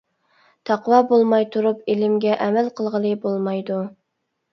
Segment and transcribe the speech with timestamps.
[0.67, 3.79] تەقۋا بولماي تۇرۇپ ئىلىمگە ئەمەل قىلغىلى بولمايدۇ.